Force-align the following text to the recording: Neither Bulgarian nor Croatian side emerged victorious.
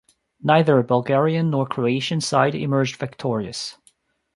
Neither 0.41 0.81
Bulgarian 0.81 1.51
nor 1.51 1.67
Croatian 1.67 2.21
side 2.21 2.55
emerged 2.55 2.95
victorious. 2.95 3.77